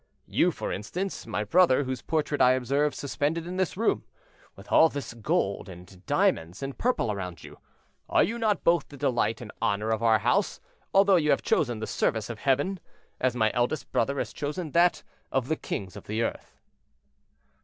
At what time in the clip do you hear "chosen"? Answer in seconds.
11.43-11.77, 14.33-14.71